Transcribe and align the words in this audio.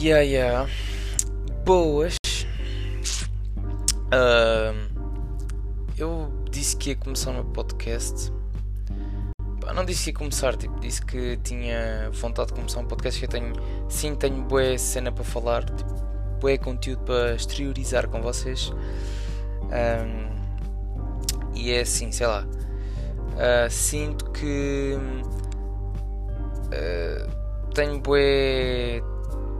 Yeah, 0.00 0.22
yeah. 0.22 0.70
Boas. 1.64 2.14
Uh, 4.14 4.88
eu 5.98 6.32
disse 6.48 6.76
que 6.76 6.90
ia 6.90 6.96
começar 6.96 7.32
meu 7.32 7.44
podcast. 7.46 8.32
Pá, 9.60 9.72
não 9.72 9.84
disse 9.84 10.04
que 10.04 10.10
ia 10.10 10.14
começar, 10.14 10.56
tipo, 10.56 10.78
disse 10.78 11.04
que 11.04 11.36
tinha 11.38 12.10
vontade 12.12 12.50
de 12.50 12.54
começar 12.54 12.78
um 12.78 12.86
podcast 12.86 13.18
que 13.18 13.26
eu 13.26 13.28
tenho. 13.28 13.52
Sim, 13.88 14.14
tenho 14.14 14.40
boa 14.44 14.78
cena 14.78 15.10
para 15.10 15.24
falar, 15.24 15.64
tipo, 15.64 15.92
conteúdo 16.62 17.02
para 17.02 17.34
exteriorizar 17.34 18.06
com 18.06 18.22
vocês. 18.22 18.70
Um, 19.64 20.28
e 21.56 21.72
é 21.72 21.80
assim, 21.80 22.12
sei 22.12 22.28
lá. 22.28 22.46
Uh, 22.46 23.68
sinto 23.68 24.30
que 24.30 24.96
uh, 26.66 27.74
tenho 27.74 27.98
bué 27.98 29.02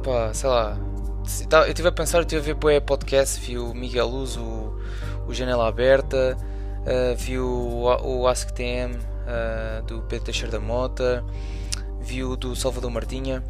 pá, 0.08 0.32
sei 0.32 0.48
lá. 0.48 0.78
Eu 1.62 1.68
estive 1.68 1.88
a 1.88 1.92
pensar, 1.92 2.20
estive 2.20 2.40
a 2.40 2.44
ver 2.44 2.54
bué 2.54 2.80
podcast, 2.80 3.38
vi 3.38 3.58
o 3.58 3.74
Miguel 3.74 4.08
Luz, 4.08 4.38
o, 4.38 4.74
o 5.26 5.34
Janela 5.34 5.68
Aberta, 5.68 6.34
uh, 6.80 7.14
vi 7.14 7.38
o, 7.38 7.82
o 8.02 8.26
AskTM 8.26 8.94
uh, 8.96 9.82
do 9.82 10.00
Pedro 10.02 10.24
Teixeira 10.24 10.52
da 10.52 10.60
Mota, 10.60 11.22
vi 12.00 12.24
o 12.24 12.36
do 12.36 12.56
Salvador 12.56 12.90
Martinha. 12.90 13.44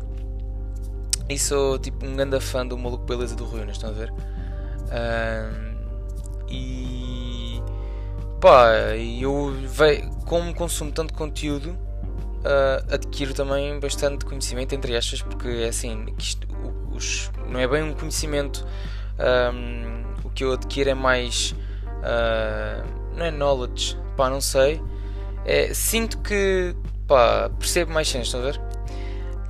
E 1.29 1.39
sou 1.39 1.79
tipo 1.79 2.05
um 2.05 2.17
grande 2.17 2.41
fã 2.41 2.67
do 2.67 2.77
Maluco 2.77 3.05
Beleza 3.05 3.37
do 3.37 3.45
Ruínas, 3.45 3.77
estão 3.77 3.91
a 3.91 3.93
ver? 3.93 4.11
Uh, 4.91 5.79
e 6.49 7.63
pá, 8.41 8.73
eu 8.97 9.55
vejo, 9.69 10.11
como 10.27 10.53
consumo 10.53 10.91
tanto 10.91 11.15
conteúdo, 11.15 11.79
uh, 12.41 12.95
adquiro 12.95 13.35
também 13.35 13.79
bastante 13.81 14.25
conhecimento, 14.25 14.75
entre 14.75 14.97
aspas, 14.97 15.23
porque 15.23 15.49
é 15.49 15.69
assim, 15.69 16.07
isto, 16.19 16.47
os, 16.93 17.31
não 17.49 17.59
é 17.61 17.67
bem 17.67 17.83
um 17.83 17.93
conhecimento, 17.93 18.67
um, 19.55 20.27
o 20.27 20.31
que 20.31 20.45
eu 20.45 20.53
adquiro 20.53 20.91
é 20.91 20.95
mais, 20.95 21.55
uh, 22.03 22.85
não 23.17 23.27
é 23.27 23.31
knowledge, 23.31 23.99
pá, 24.17 24.29
não 24.31 24.41
sei, 24.41 24.81
é, 25.45 25.73
sinto 25.73 26.19
que, 26.19 26.75
pá, 27.07 27.51
percebo 27.59 27.93
mais 27.93 28.09
cenas, 28.09 28.29
estão 28.29 28.41
a 28.41 28.45
ver? 28.45 28.61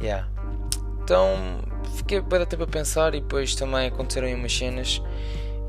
Yeah. 0.01 0.29
Então, 1.03 1.61
fiquei 1.97 2.21
bem 2.21 2.45
tempo 2.45 2.63
a 2.63 2.67
pensar 2.67 3.15
e 3.15 3.21
depois 3.21 3.55
também 3.55 3.89
aconteceram 3.89 4.29
umas 4.33 4.57
cenas 4.57 5.03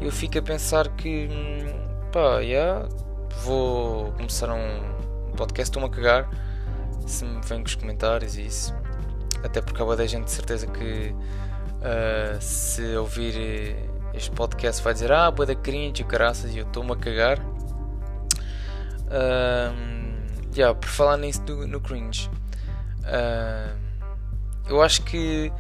eu 0.02 0.12
fico 0.12 0.40
a 0.40 0.42
pensar 0.42 0.88
que, 0.96 1.28
hum, 1.30 2.10
pá, 2.12 2.40
yeah, 2.40 2.88
vou 3.44 4.12
começar 4.14 4.50
um 4.52 5.32
podcast, 5.36 5.70
estou-me 5.70 5.88
a 5.88 5.92
cagar 5.92 6.49
se 7.10 7.26
me 7.26 7.42
vêm 7.42 7.60
com 7.60 7.68
os 7.68 7.76
comentários 7.76 8.38
e 8.38 8.46
isso. 8.46 8.74
Até 9.44 9.62
porque 9.62 9.82
há 9.82 9.96
da 9.96 10.06
gente 10.06 10.26
de 10.26 10.32
certeza 10.32 10.68
que 10.68 11.14
uh, 11.14 12.42
se 12.42 12.96
ouvir 12.96 13.76
este 14.14 14.32
podcast 14.32 14.84
vai 14.84 14.94
dizer 14.94 15.12
ah, 15.12 15.30
boa 15.32 15.46
da 15.46 15.56
cringe 15.56 16.04
caraças 16.04 16.54
e 16.54 16.58
eu 16.58 16.66
estou-me 16.66 16.92
a 16.92 16.96
cagar. 16.96 17.40
Uh, 19.08 19.74
yeah, 20.56 20.78
por 20.78 20.90
falar 20.90 21.18
nisso 21.18 21.42
do, 21.42 21.68
no 21.68 21.80
cringe, 21.80 22.30
uh, 23.06 23.76
eu 24.68 24.82
acho 24.82 25.02
que 25.04 25.52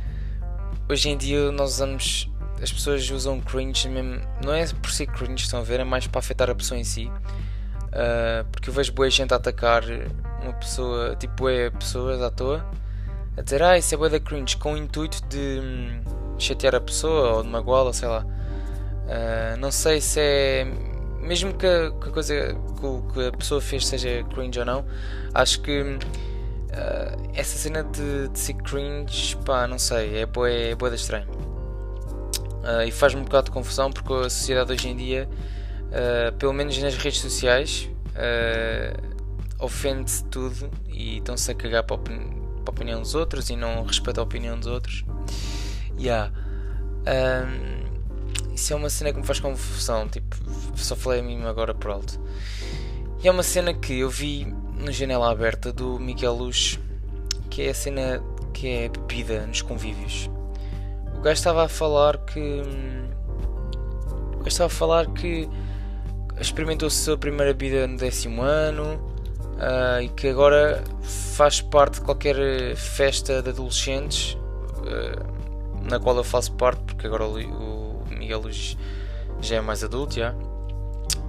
hoje 0.87 1.09
em 1.09 1.17
dia 1.17 1.51
nós 1.51 1.73
usamos 1.73 2.29
as 2.61 2.71
pessoas 2.71 3.09
usam 3.09 3.39
cringe 3.39 3.87
mesmo, 3.87 4.21
não 4.43 4.53
é 4.53 4.67
por 4.67 4.91
ser 4.91 5.07
cringe, 5.07 5.45
estão 5.45 5.61
a 5.61 5.63
ver, 5.63 5.79
é 5.79 5.83
mais 5.83 6.05
para 6.07 6.19
afetar 6.19 6.49
a 6.49 6.55
pessoa 6.55 6.77
em 6.77 6.83
si. 6.83 7.05
Uh, 7.05 8.45
porque 8.51 8.69
eu 8.69 8.73
vejo 8.73 8.91
boa 8.91 9.09
gente 9.09 9.33
a 9.33 9.37
atacar 9.37 9.83
uma 10.41 10.53
pessoa, 10.53 11.15
tipo, 11.15 11.49
é 11.49 11.69
pessoas 11.69 12.21
à 12.21 12.29
toa, 12.29 12.65
a 13.37 13.41
dizer, 13.41 13.63
ah, 13.63 13.77
isso 13.77 13.93
é 14.03 14.09
da 14.09 14.19
cringe, 14.19 14.57
com 14.57 14.73
o 14.73 14.77
intuito 14.77 15.23
de 15.27 15.61
hum, 15.61 16.01
chatear 16.37 16.75
a 16.75 16.81
pessoa 16.81 17.35
ou 17.35 17.43
de 17.43 17.49
magoá-la, 17.49 17.93
sei 17.93 18.07
lá. 18.07 18.25
Uh, 19.09 19.57
não 19.57 19.71
sei 19.71 20.01
se 20.01 20.19
é. 20.19 20.67
Mesmo 21.19 21.53
que 21.53 21.65
a, 21.65 21.91
que 21.91 22.09
a 22.09 22.11
coisa 22.11 22.55
que 23.13 23.27
a 23.27 23.31
pessoa 23.31 23.59
fez 23.59 23.85
seja 23.87 24.23
cringe 24.33 24.59
ou 24.59 24.65
não, 24.65 24.85
acho 25.33 25.61
que 25.61 25.81
uh, 25.81 25.97
essa 27.33 27.57
cena 27.57 27.83
de, 27.83 28.29
de 28.29 28.39
ser 28.39 28.53
cringe, 28.53 29.35
pá, 29.45 29.67
não 29.67 29.79
sei, 29.79 30.17
é 30.17 30.25
boa, 30.25 30.49
é 30.49 30.75
estranho. 30.93 31.27
Uh, 31.29 32.83
e 32.87 32.91
faz-me 32.91 33.21
um 33.21 33.23
bocado 33.23 33.45
de 33.45 33.51
confusão 33.51 33.91
porque 33.91 34.13
a 34.13 34.29
sociedade 34.29 34.71
hoje 34.71 34.89
em 34.89 34.95
dia, 34.95 35.29
pelo 36.37 36.53
menos 36.53 36.77
nas 36.77 36.95
redes 36.95 37.19
sociais, 37.19 37.89
ofende-se 39.59 40.23
tudo 40.25 40.69
e 40.87 41.17
estão-se 41.17 41.51
a 41.51 41.55
cagar 41.55 41.83
para 41.83 41.97
a, 41.97 41.99
para 41.99 42.15
a, 42.15 42.69
opinião 42.69 43.01
dos 43.01 43.13
outros 43.13 43.49
e 43.49 43.55
não 43.55 43.83
respeita 43.83 44.21
a 44.21 44.23
opinião 44.23 44.57
dos 44.57 44.67
outros. 44.67 45.03
Yeah. 45.99 46.31
Um, 47.05 48.53
isso 48.53 48.73
é 48.73 48.75
uma 48.75 48.89
cena 48.89 49.11
que 49.11 49.19
me 49.19 49.25
faz 49.25 49.39
confusão, 49.39 50.07
tipo, 50.07 50.35
só 50.75 50.95
falei 50.95 51.19
a 51.19 51.23
mim 51.23 51.43
agora 51.43 51.73
por 51.73 51.91
alto. 51.91 52.19
E 53.21 53.27
é 53.27 53.31
uma 53.31 53.43
cena 53.43 53.73
que 53.73 53.99
eu 53.99 54.09
vi 54.09 54.45
no 54.45 54.91
Janela 54.91 55.29
Aberta 55.29 55.73
do 55.73 55.99
Miguel 55.99 56.33
Luz, 56.33 56.79
que 57.49 57.63
é 57.63 57.69
a 57.69 57.73
cena 57.73 58.23
que 58.53 58.67
é 58.67 58.89
bebida 58.89 59.45
nos 59.45 59.61
convívios. 59.61 60.29
O 61.17 61.21
gajo 61.21 61.33
estava 61.33 61.65
a 61.65 61.69
falar 61.69 62.17
que. 62.19 62.39
O 64.33 64.37
gajo 64.37 64.47
estava 64.47 64.67
a 64.67 64.69
falar 64.69 65.07
que 65.07 65.49
experimentou 66.39 66.87
a 66.87 67.17
primeira 67.17 67.53
bebida 67.53 67.85
no 67.87 67.97
décimo 67.97 68.41
ano 68.41 69.08
uh, 69.59 70.01
e 70.01 70.09
que 70.09 70.27
agora 70.29 70.83
faz 71.01 71.61
parte 71.61 71.95
de 71.95 72.01
qualquer 72.01 72.75
festa 72.75 73.41
de 73.41 73.49
adolescentes 73.49 74.33
uh, 74.77 75.83
na 75.89 75.99
qual 75.99 76.15
eu 76.17 76.23
faço 76.23 76.51
parte, 76.53 76.81
porque 76.83 77.07
agora 77.07 77.25
o, 77.25 78.03
Miguel 78.09 78.41
Luís 78.41 78.77
já 79.41 79.57
é 79.57 79.61
mais 79.61 79.83
adulto. 79.83 80.15
Já. 80.15 80.33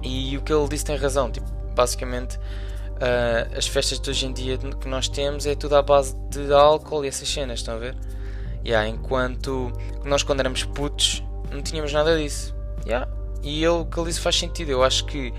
E 0.03 0.37
o 0.37 0.41
que 0.41 0.51
ele 0.51 0.67
disse 0.67 0.85
tem 0.85 0.97
razão. 0.97 1.31
Tipo, 1.31 1.47
basicamente, 1.75 2.37
uh, 2.37 3.57
as 3.57 3.67
festas 3.67 3.99
de 3.99 4.09
hoje 4.09 4.25
em 4.25 4.33
dia 4.33 4.57
que 4.57 4.87
nós 4.87 5.07
temos 5.07 5.45
é 5.45 5.55
tudo 5.55 5.75
à 5.75 5.81
base 5.81 6.15
de 6.29 6.51
álcool 6.53 7.05
e 7.05 7.07
essas 7.07 7.29
cenas, 7.29 7.59
estão 7.59 7.75
a 7.75 7.77
ver? 7.77 7.95
Yeah, 8.65 8.87
enquanto 8.87 9.71
nós 10.03 10.21
quando 10.21 10.41
éramos 10.41 10.63
putos 10.63 11.23
não 11.51 11.61
tínhamos 11.61 11.91
nada 11.91 12.17
disso. 12.17 12.55
Yeah. 12.85 13.07
E 13.43 13.63
ele, 13.63 13.69
o 13.69 13.85
que 13.85 13.99
ele 13.99 14.07
disse 14.07 14.19
faz 14.19 14.37
sentido. 14.37 14.69
Eu 14.69 14.83
acho 14.83 15.05
que 15.05 15.33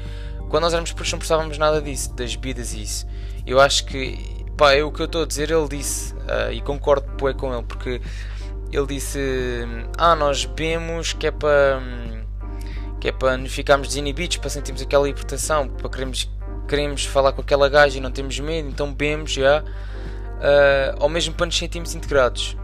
quando 0.49 0.65
nós 0.65 0.73
éramos 0.73 0.93
putos 0.93 1.13
não 1.13 1.19
precisávamos 1.19 1.59
nada 1.59 1.81
disso, 1.81 2.13
das 2.15 2.35
bebidas 2.35 2.73
e 2.75 2.83
isso. 2.83 3.07
Eu 3.47 3.61
acho 3.61 3.85
que, 3.87 4.45
pá, 4.57 4.73
é 4.73 4.83
o 4.83 4.93
que 4.93 5.01
eu 5.01 5.07
estou 5.07 5.23
a 5.23 5.27
dizer, 5.27 5.51
ele 5.51 5.69
disse, 5.69 6.15
uh, 6.15 6.53
e 6.53 6.61
concordo 6.61 7.07
bué 7.19 7.35
com 7.35 7.53
ele, 7.53 7.65
porque 7.65 8.01
ele 8.71 8.87
disse, 8.87 9.19
ah, 9.99 10.15
nós 10.15 10.45
bebemos 10.45 11.13
que 11.13 11.27
é 11.27 11.31
para 11.31 11.81
que 13.01 13.09
é 13.09 13.13
para 13.13 13.37
ficarmos 13.49 13.89
desinibidos, 13.89 14.37
para 14.37 14.49
sentirmos 14.49 14.81
aquela 14.81 15.05
libertação, 15.05 15.69
para 15.69 15.91
queremos, 15.91 16.31
queremos 16.69 17.05
falar 17.05 17.33
com 17.33 17.41
aquela 17.41 17.69
gaja 17.69 17.99
e 17.99 18.01
não 18.01 18.13
temos 18.13 18.39
medo, 18.39 18.69
então 18.69 18.93
bebemos 18.93 19.33
já, 19.33 19.61
uh, 19.61 20.97
ou 21.01 21.09
mesmo 21.09 21.35
para 21.35 21.47
nos 21.47 21.59
sentirmos 21.59 21.97
integrados. 21.97 22.57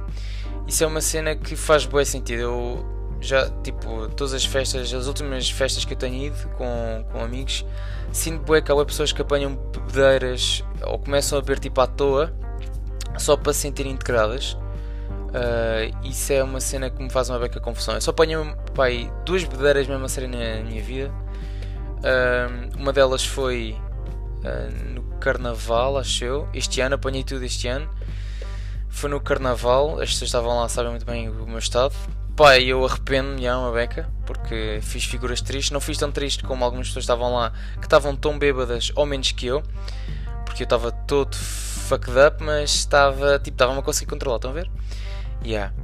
Isso 0.68 0.84
é 0.84 0.86
uma 0.86 1.00
cena 1.00 1.34
que 1.34 1.56
faz 1.56 1.86
bem 1.86 2.04
sentido. 2.04 2.40
Eu 2.40 2.97
já, 3.20 3.50
tipo, 3.62 4.08
todas 4.08 4.32
as 4.32 4.44
festas, 4.44 4.92
as 4.92 5.06
últimas 5.06 5.50
festas 5.50 5.84
que 5.84 5.94
eu 5.94 5.98
tenho 5.98 6.26
ido 6.26 6.48
com, 6.50 7.04
com 7.10 7.20
amigos, 7.20 7.64
sinto 8.12 8.42
bué 8.44 8.60
que 8.60 8.70
há 8.70 8.84
pessoas 8.84 9.12
que 9.12 9.20
apanham 9.20 9.56
bebedeiras 9.56 10.64
ou 10.82 10.98
começam 10.98 11.38
a 11.38 11.42
beber 11.42 11.58
tipo 11.58 11.80
à 11.80 11.86
toa 11.86 12.32
só 13.16 13.36
para 13.36 13.52
se 13.52 13.60
sentirem 13.60 13.92
integradas. 13.92 14.56
Uh, 15.28 16.06
isso 16.06 16.32
é 16.32 16.42
uma 16.42 16.60
cena 16.60 16.88
que 16.88 17.02
me 17.02 17.10
faz 17.10 17.28
uma 17.28 17.38
beca 17.38 17.60
confusão. 17.60 17.94
Eu 17.94 18.00
só 18.00 18.10
apanho 18.10 18.56
pai, 18.74 19.12
duas 19.24 19.44
bebedeiras 19.44 19.86
mesmo 19.86 20.04
a 20.04 20.08
série 20.08 20.26
na 20.26 20.62
minha 20.62 20.82
vida. 20.82 21.12
Uh, 21.98 22.78
uma 22.78 22.92
delas 22.92 23.26
foi 23.26 23.76
uh, 24.38 24.94
no 24.94 25.02
Carnaval, 25.18 25.98
acho 25.98 26.24
eu. 26.24 26.48
Este 26.54 26.80
ano, 26.80 26.94
apanhei 26.94 27.24
tudo 27.24 27.44
este 27.44 27.68
ano. 27.68 27.88
Foi 28.88 29.10
no 29.10 29.20
Carnaval, 29.20 30.00
as 30.00 30.10
pessoas 30.10 30.28
estavam 30.28 30.56
lá, 30.58 30.68
sabem 30.68 30.90
muito 30.90 31.04
bem 31.04 31.28
o 31.28 31.46
meu 31.46 31.58
estado. 31.58 31.94
Pai, 32.38 32.62
eu 32.62 32.84
arrependo-me 32.86 33.42
já 33.42 33.58
uma 33.58 33.72
beca, 33.72 34.08
porque 34.24 34.78
fiz 34.80 35.02
figuras 35.02 35.40
tristes. 35.40 35.72
Não 35.72 35.80
fiz 35.80 35.98
tão 35.98 36.12
triste 36.12 36.44
como 36.44 36.64
algumas 36.64 36.86
pessoas 36.86 37.02
estavam 37.02 37.34
lá, 37.34 37.52
que 37.80 37.84
estavam 37.84 38.14
tão 38.14 38.38
bêbadas 38.38 38.92
ou 38.94 39.04
menos 39.04 39.32
que 39.32 39.48
eu, 39.48 39.60
porque 40.44 40.62
eu 40.62 40.64
estava 40.64 40.92
todo 40.92 41.34
fucked 41.34 42.16
up, 42.16 42.40
mas 42.40 42.76
estava, 42.76 43.40
tipo, 43.40 43.56
estava-me 43.56 43.80
a 43.80 43.82
conseguir 43.82 44.08
controlar, 44.08 44.36
estão 44.36 44.52
a 44.52 44.54
ver? 44.54 44.70
Yeah. 45.44 45.74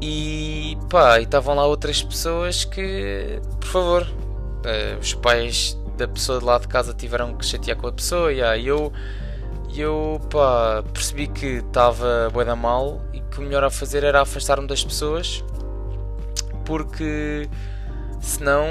E 0.00 0.78
pá, 0.88 1.18
e 1.18 1.24
estavam 1.24 1.56
lá 1.56 1.66
outras 1.66 2.00
pessoas 2.00 2.64
que, 2.64 3.40
por 3.58 3.68
favor, 3.68 4.02
uh, 4.02 5.00
os 5.00 5.14
pais 5.14 5.76
da 5.98 6.06
pessoa 6.06 6.38
de 6.38 6.44
lá 6.44 6.58
de 6.58 6.68
casa 6.68 6.94
tiveram 6.94 7.34
que 7.34 7.44
chatear 7.44 7.76
com 7.76 7.88
a 7.88 7.92
pessoa, 7.92 8.32
yeah, 8.32 8.56
e 8.56 8.68
eu 8.68 8.92
eu 9.74 10.20
pá, 10.30 10.84
percebi 10.92 11.26
que 11.26 11.56
estava 11.56 12.30
bué 12.32 12.44
da 12.44 12.54
mal 12.54 13.02
e 13.12 13.20
que 13.20 13.40
o 13.40 13.42
melhor 13.42 13.64
a 13.64 13.70
fazer 13.70 14.04
era 14.04 14.20
afastar-me 14.20 14.68
das 14.68 14.84
pessoas 14.84 15.42
porque 16.72 17.50
senão 18.18 18.66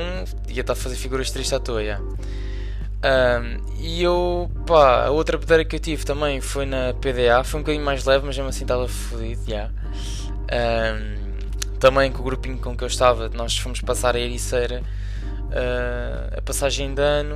ia 0.47 0.61
estar 0.61 0.73
a 0.73 0.75
fazer 0.75 0.95
figuras 0.95 1.29
tristes 1.29 1.53
à 1.53 1.59
toa. 1.59 1.83
Yeah. 1.83 2.03
Um, 2.03 3.77
e 3.79 4.01
eu, 4.01 4.49
pá, 4.65 5.05
a 5.05 5.11
outra 5.11 5.37
pedeira 5.37 5.63
que 5.63 5.75
eu 5.75 5.79
tive 5.79 6.03
também 6.03 6.41
foi 6.41 6.65
na 6.65 6.95
PDA, 6.95 7.43
foi 7.43 7.59
um 7.59 7.63
bocadinho 7.63 7.85
mais 7.85 8.03
leve, 8.03 8.25
mas 8.25 8.35
mesmo 8.35 8.49
assim 8.49 8.63
estava 8.63 8.87
fodido. 8.87 9.43
Yeah. 9.47 9.71
Um, 10.51 11.77
também 11.79 12.11
com 12.11 12.21
o 12.21 12.23
grupinho 12.23 12.57
com 12.57 12.75
que 12.75 12.83
eu 12.83 12.87
estava, 12.87 13.29
nós 13.29 13.55
fomos 13.55 13.81
passar 13.81 14.15
a 14.15 14.19
Ericeira 14.19 14.81
uh, 14.81 16.39
a 16.39 16.41
passagem 16.41 16.95
de 16.95 17.03
ano. 17.03 17.35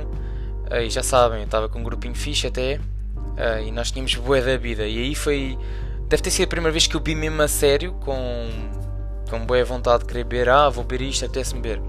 Uh, 0.68 0.82
e 0.84 0.90
já 0.90 1.04
sabem, 1.04 1.38
eu 1.38 1.44
estava 1.44 1.68
com 1.68 1.78
um 1.78 1.84
grupinho 1.84 2.16
fixe 2.16 2.48
até. 2.48 2.80
Uh, 3.14 3.68
e 3.68 3.70
nós 3.70 3.92
tínhamos 3.92 4.16
boa 4.16 4.40
da 4.40 4.56
vida. 4.56 4.84
E 4.84 4.98
aí 4.98 5.14
foi. 5.14 5.56
Deve 6.08 6.24
ter 6.24 6.30
sido 6.32 6.46
a 6.46 6.48
primeira 6.48 6.72
vez 6.72 6.88
que 6.88 6.96
eu 6.96 7.00
vi 7.00 7.14
mesmo 7.14 7.40
a 7.40 7.46
sério, 7.46 7.92
com, 8.04 8.48
com 9.28 9.44
boa 9.44 9.64
vontade 9.64 10.00
de 10.00 10.06
querer 10.06 10.24
beber. 10.24 10.48
Ah, 10.48 10.68
vou 10.68 10.84
beber 10.84 11.04
isto, 11.04 11.24
até 11.24 11.42
se 11.42 11.54
me 11.54 11.60
beber. 11.60 11.82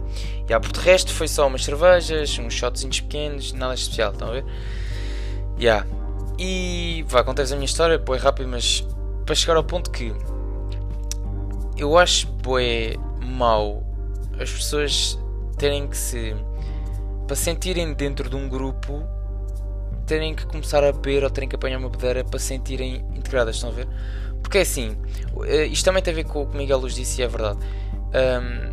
E 0.48 0.54
ah, 0.54 0.60
por 0.60 0.72
de 0.72 0.80
resto 0.80 1.13
foi 1.13 1.28
só 1.28 1.48
umas 1.48 1.63
cervejas, 1.63 2.38
uns 2.39 2.54
shotzinhos 2.54 3.00
pequenos, 3.01 3.54
nada 3.54 3.74
especial, 3.74 4.12
estão 4.12 4.30
a 4.30 4.31
ver? 4.31 4.45
Yeah. 5.60 5.86
E 6.39 7.04
vá, 7.07 7.24
contei-vos 7.24 7.51
a 7.51 7.56
minha 7.56 7.66
história, 7.66 7.98
boé 7.98 8.18
rápido, 8.18 8.48
mas 8.48 8.86
para 9.25 9.36
chegar 9.36 9.57
ao 9.57 9.63
ponto 9.63 9.89
que 9.89 10.13
eu 11.78 11.98
acho 11.98 12.28
boé 12.28 12.95
mau 13.22 13.83
as 14.40 14.51
pessoas 14.51 15.18
terem 15.57 15.88
que 15.88 15.98
se. 15.98 16.36
para 17.25 17.36
sentirem 17.36 17.94
dentro 17.94 18.30
de 18.30 18.36
um 18.36 18.48
grupo, 18.48 19.04
terem 20.06 20.36
que 20.36 20.45
começar 20.45 20.83
a 20.83 20.92
beber 20.92 21.24
ou 21.24 21.30
terem 21.30 21.50
que 21.50 21.56
apanhar 21.56 21.78
uma 21.78 21.90
bedeira 21.90 22.24
para 22.24 22.40
se 22.40 22.45
sentirem 22.45 23.04
integradas, 23.16 23.56
estão 23.56 23.69
a 23.69 23.74
ver? 23.74 23.88
Porque 24.47 24.59
é 24.59 24.61
assim, 24.61 24.95
eh, 25.44 25.65
isto 25.65 25.83
também 25.83 26.01
tem 26.01 26.13
a 26.13 26.15
ver 26.15 26.23
com 26.23 26.44
o 26.44 26.47
que 26.47 26.55
Miguel 26.55 26.77
Luz 26.77 26.95
disse 26.95 27.19
e 27.19 27.23
é 27.25 27.27
verdade. 27.27 27.59
Um, 28.15 28.71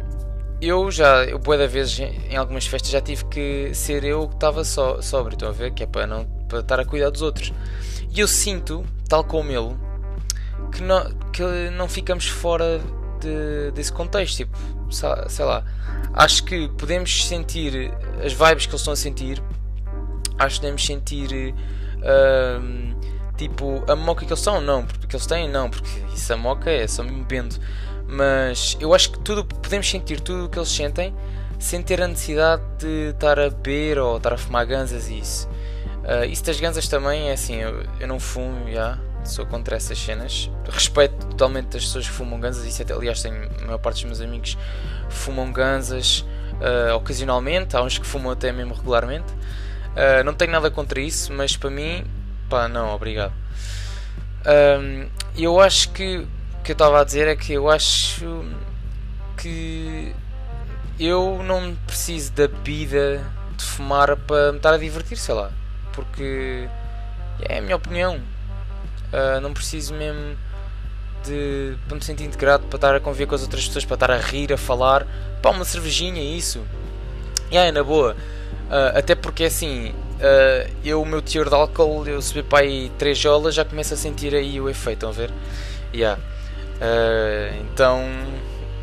eu 0.60 0.88
já, 0.88 1.24
eu 1.24 1.36
boa 1.36 1.58
da 1.58 1.66
vezes 1.66 1.98
em 1.98 2.36
algumas 2.36 2.64
festas 2.64 2.92
já 2.92 3.00
tive 3.00 3.24
que 3.24 3.74
ser 3.74 4.04
eu 4.04 4.28
que 4.28 4.34
estava 4.36 4.62
só, 4.62 5.02
sóbrio, 5.02 5.34
estão 5.34 5.48
a 5.48 5.52
ver? 5.52 5.72
Que 5.72 5.82
é 5.82 5.86
para 5.86 6.06
não 6.06 6.26
para 6.48 6.60
estar 6.60 6.78
a 6.78 6.84
cuidar 6.84 7.10
dos 7.10 7.22
outros. 7.22 7.52
E 8.14 8.20
eu 8.20 8.28
sinto, 8.28 8.84
tal 9.08 9.24
como 9.24 9.50
ele, 9.50 9.76
que 10.70 10.80
não, 10.80 11.10
que 11.32 11.42
não 11.76 11.88
ficamos 11.88 12.28
fora 12.28 12.80
de, 13.20 13.72
desse 13.72 13.92
contexto. 13.92 14.36
Tipo, 14.36 14.56
sei 15.28 15.44
lá, 15.44 15.64
acho 16.12 16.44
que 16.44 16.68
podemos 16.68 17.26
sentir 17.26 17.92
as 18.24 18.32
vibes 18.32 18.66
que 18.66 18.70
eles 18.70 18.80
estão 18.80 18.92
a 18.92 18.96
sentir, 18.96 19.42
acho 20.38 20.54
que 20.54 20.60
podemos 20.60 20.86
sentir 20.86 21.52
uh, 21.98 22.94
tipo 23.49 23.82
a 23.87 23.96
moca 23.96 24.25
que 24.25 24.32
eles 24.32 24.41
são, 24.41 24.61
não, 24.61 24.85
porque 24.85 25.17
eles 25.17 25.26
têm, 25.26 25.49
não, 25.49 25.70
porque 25.70 25.88
isso 26.14 26.32
a 26.32 26.37
moca 26.37 26.70
é 26.70 26.87
só 26.87 27.02
me 27.02 27.11
bebendo. 27.11 27.56
Mas 28.06 28.76
eu 28.81 28.94
acho 28.94 29.12
que 29.12 29.19
tudo 29.20 29.44
podemos 29.44 29.88
sentir 29.88 30.20
tudo 30.20 30.46
o 30.46 30.49
que 30.49 30.58
eles 30.58 30.69
sentem 30.69 31.14
sem 31.58 31.82
ter 31.82 32.02
a 32.02 32.08
necessidade 32.08 32.62
de 32.79 33.11
estar 33.11 33.38
a 33.38 33.49
beber 33.49 33.99
ou 33.99 34.17
estar 34.17 34.32
a 34.32 34.37
fumar 34.37 34.67
ganzas 34.67 35.08
e 35.08 35.19
isso. 35.19 35.49
Uh, 36.05 36.25
isso 36.26 36.44
das 36.44 36.61
ganzas 36.61 36.87
também 36.88 37.31
é 37.31 37.32
assim, 37.32 37.56
eu, 37.56 37.82
eu 37.99 38.06
não 38.06 38.20
fumo 38.20 38.70
já, 38.70 38.99
sou 39.25 39.46
contra 39.46 39.76
essas 39.76 39.99
cenas. 39.99 40.50
Respeito 40.69 41.14
totalmente 41.26 41.76
as 41.76 41.85
pessoas 41.85 42.06
que 42.06 42.12
fumam 42.12 42.38
ganzas, 42.38 42.67
isso 42.67 42.82
até, 42.82 42.93
aliás 42.93 43.23
tenho 43.23 43.49
a 43.62 43.64
maior 43.64 43.79
parte 43.79 43.96
dos 43.96 44.05
meus 44.05 44.20
amigos 44.20 44.58
fumam 45.08 45.50
ganzas 45.52 46.25
uh, 46.61 46.94
ocasionalmente, 46.96 47.76
há 47.76 47.82
uns 47.82 47.99
que 47.99 48.06
fumam 48.06 48.32
até 48.32 48.52
mesmo 48.52 48.75
regularmente. 48.75 49.32
Uh, 49.32 50.25
não 50.25 50.35
tenho 50.35 50.50
nada 50.50 50.70
contra 50.70 51.00
isso, 51.00 51.32
mas 51.32 51.56
para 51.56 51.70
mim, 51.70 52.05
pá, 52.49 52.69
não, 52.69 52.94
obrigado. 52.94 53.32
Um, 54.46 55.08
eu 55.37 55.61
acho 55.61 55.91
que 55.91 56.19
o 56.19 56.62
que 56.62 56.73
eu 56.73 56.75
estava 56.75 57.00
a 57.00 57.05
dizer 57.05 57.29
é 57.29 57.37
que 57.37 57.52
eu 57.52 57.70
acho 57.70 58.44
que 59.37 60.14
eu 60.99 61.43
não 61.43 61.75
preciso 61.87 62.32
da 62.32 62.46
bebida 62.46 63.25
de 63.56 63.64
fumar 63.64 64.17
para 64.17 64.52
me 64.52 64.58
estar 64.58 64.75
a 64.75 64.79
divertir, 64.79 65.17
sei 65.17 65.35
lá, 65.35 65.50
porque 65.93 66.69
é 67.41 67.58
a 67.58 67.61
minha 67.62 67.76
opinião. 67.76 68.17
Uh, 69.12 69.41
não 69.41 69.52
preciso 69.52 69.94
mesmo 69.94 70.37
de 71.25 71.76
para 71.87 71.96
me 71.96 72.05
sentir 72.05 72.25
integrado, 72.25 72.67
para 72.67 72.76
estar 72.76 72.94
a 72.94 73.00
conviver 73.00 73.26
com 73.26 73.35
as 73.35 73.43
outras 73.43 73.67
pessoas, 73.67 73.85
para 73.85 73.94
estar 73.94 74.11
a 74.11 74.19
rir, 74.19 74.52
a 74.52 74.56
falar. 74.56 75.06
Pá, 75.43 75.50
uma 75.50 75.64
cervejinha, 75.64 76.23
isso. 76.23 76.64
E 77.50 77.55
yeah, 77.55 77.69
é 77.69 77.73
na 77.73 77.82
boa. 77.82 78.17
Uh, 78.64 78.96
até 78.99 79.14
porque 79.14 79.44
assim, 79.44 79.90
uh, 79.90 80.70
eu, 80.84 81.02
o 81.02 81.06
meu 81.06 81.20
teor 81.20 81.49
de 81.49 81.55
álcool, 81.55 82.06
eu 82.06 82.20
subi 82.22 82.43
para 82.43 82.64
aí 82.64 82.90
3 82.99 83.16
jolas, 83.16 83.55
já 83.55 83.64
começo 83.64 83.94
a 83.94 83.96
sentir 83.96 84.34
aí 84.34 84.61
o 84.61 84.69
efeito, 84.69 85.06
estão 85.06 85.11
a 85.11 85.12
ver? 85.12 85.31
Yeah. 85.94 86.20
Uh, 86.76 87.62
então, 87.62 88.02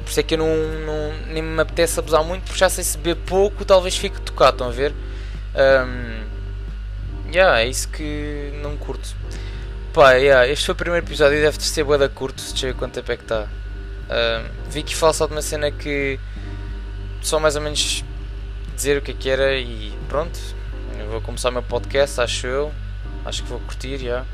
por 0.03 0.11
isso 0.11 0.19
é 0.19 0.23
que 0.23 0.35
eu 0.35 0.37
não, 0.37 0.55
não, 0.85 1.13
nem 1.27 1.41
me 1.41 1.61
apetece 1.61 1.99
abusar 1.99 2.23
muito, 2.23 2.43
porque 2.43 2.59
já 2.59 2.69
sei 2.69 2.83
se 2.83 2.97
beber 2.97 3.21
pouco, 3.25 3.65
talvez 3.65 3.97
fique 3.97 4.21
tocado, 4.21 4.51
estão 4.51 4.67
a 4.67 4.71
ver? 4.71 4.93
Um, 5.55 7.31
yeah, 7.31 7.61
é 7.61 7.67
isso 7.67 7.89
que 7.89 8.53
não 8.61 8.77
curto. 8.77 9.15
Pá, 9.93 10.13
yeah, 10.13 10.47
este 10.47 10.65
foi 10.67 10.73
o 10.73 10.75
primeiro 10.75 11.05
episódio 11.05 11.37
e 11.37 11.41
deve 11.41 11.61
ser 11.61 11.83
boa 11.83 11.97
da 11.97 12.07
curto, 12.07 12.41
deixa 12.41 12.67
eu 12.67 12.73
ver 12.73 12.79
quanto 12.79 12.93
tempo 12.93 13.11
é 13.11 13.17
que 13.17 13.23
está. 13.23 13.47
Vi 14.69 14.83
que 14.83 14.95
fala 14.95 15.13
só 15.13 15.25
de 15.25 15.33
uma 15.33 15.41
cena 15.41 15.69
que 15.69 16.17
só 17.21 17.39
mais 17.39 17.55
ou 17.55 17.61
menos 17.61 18.03
dizer 18.81 18.97
o 18.97 19.01
que 19.01 19.11
é 19.11 19.13
que 19.13 19.29
era 19.29 19.55
e 19.55 19.93
pronto. 20.09 20.39
Eu 20.97 21.07
vou 21.07 21.21
começar 21.21 21.49
o 21.49 21.51
meu 21.51 21.61
podcast, 21.61 22.19
acho 22.19 22.47
eu. 22.47 22.71
Acho 23.23 23.43
que 23.43 23.49
vou 23.49 23.59
curtir, 23.59 23.99
já. 23.99 24.25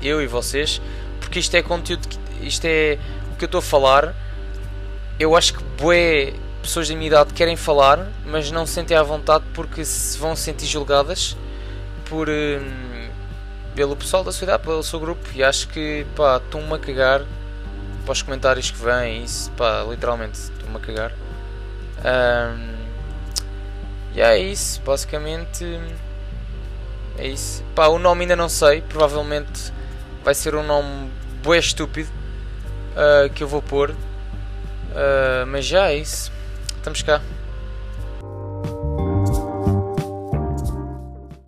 Eu 0.00 0.22
e 0.22 0.26
vocês. 0.26 0.80
Porque 1.20 1.38
isto 1.38 1.54
é 1.54 1.62
conteúdo, 1.62 2.08
que, 2.08 2.18
isto 2.40 2.64
é 2.64 2.98
o 3.32 3.36
que 3.36 3.44
eu 3.44 3.46
estou 3.46 3.58
a 3.58 3.62
falar. 3.62 4.14
Eu 5.20 5.36
acho 5.36 5.54
que 5.54 5.62
boé 5.78 6.32
pessoas 6.62 6.88
da 6.88 6.94
minha 6.94 7.08
idade 7.08 7.34
querem 7.34 7.54
falar, 7.54 8.10
mas 8.24 8.50
não 8.50 8.64
se 8.64 8.72
sentem 8.72 8.96
à 8.96 9.02
vontade 9.02 9.44
porque 9.52 9.84
se 9.84 10.16
vão 10.18 10.34
sentir 10.34 10.66
julgadas 10.66 11.36
por. 12.06 12.28
Hum, 12.30 13.08
pelo 13.74 13.96
pessoal 13.96 14.22
da 14.22 14.32
cidade, 14.32 14.62
pelo 14.62 14.82
seu 14.84 15.00
grupo, 15.00 15.28
e 15.34 15.42
acho 15.42 15.68
que 15.68 16.06
pá, 16.14 16.36
estou-me 16.36 16.72
a 16.74 16.78
cagar 16.78 17.22
para 18.04 18.12
os 18.12 18.22
comentários 18.22 18.70
que 18.70 18.78
vêm, 18.78 19.24
isso 19.24 19.50
pá, 19.50 19.84
literalmente 19.88 20.38
estou-me 20.38 20.76
a 20.76 20.80
cagar. 20.80 21.12
Um, 21.98 22.73
e 24.14 24.20
é 24.20 24.38
isso, 24.38 24.80
basicamente 24.82 25.64
é 27.18 27.26
isso. 27.26 27.64
Pá, 27.74 27.88
o 27.88 27.98
nome 27.98 28.22
ainda 28.22 28.36
não 28.36 28.48
sei, 28.48 28.80
provavelmente 28.80 29.72
vai 30.22 30.34
ser 30.34 30.54
um 30.54 30.62
nome 30.62 31.10
bué 31.42 31.58
estúpido 31.58 32.10
uh, 32.94 33.28
que 33.30 33.42
eu 33.42 33.48
vou 33.48 33.60
pôr, 33.60 33.90
uh, 33.90 35.46
mas 35.48 35.64
já 35.64 35.90
é 35.90 35.96
isso. 35.96 36.32
Estamos 36.76 37.02
cá. 37.02 37.20